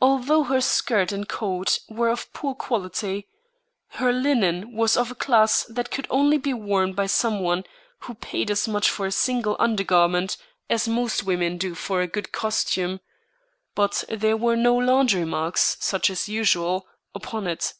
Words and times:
Although 0.00 0.44
her 0.44 0.60
skirt 0.60 1.10
and 1.10 1.28
coat 1.28 1.80
were 1.88 2.10
of 2.10 2.32
poor 2.32 2.54
quality, 2.54 3.26
her 3.98 4.12
linen 4.12 4.70
was 4.72 4.96
of 4.96 5.10
a 5.10 5.16
class 5.16 5.64
that 5.64 5.90
could 5.90 6.06
only 6.10 6.38
be 6.38 6.54
worn 6.54 6.92
by 6.92 7.08
some 7.08 7.40
one 7.40 7.64
who 8.02 8.14
paid 8.14 8.52
as 8.52 8.68
much 8.68 8.88
for 8.88 9.04
a 9.06 9.10
single 9.10 9.56
under 9.58 9.82
garment 9.82 10.36
as 10.70 10.86
most 10.86 11.24
women 11.24 11.58
do 11.58 11.74
for 11.74 12.02
a 12.02 12.06
good 12.06 12.30
costume; 12.30 13.00
but 13.74 14.04
there 14.08 14.36
were 14.36 14.54
no 14.54 14.76
laundry 14.76 15.24
marks, 15.24 15.76
such 15.80 16.08
as 16.08 16.28
usual, 16.28 16.86
upon 17.12 17.48
it. 17.48 17.74